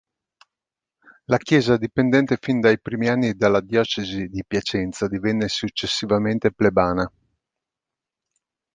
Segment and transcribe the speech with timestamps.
[1.25, 7.07] La chiesa, dipendente fin dai primi anni dalla diocesi di Piacenza, divenne successivamente plebana.